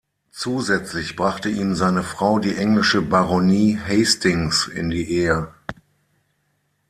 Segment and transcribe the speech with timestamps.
[0.31, 5.53] Zusätzlich brachte ihm seine Frau die englische Baronie Hastings in die Ehe.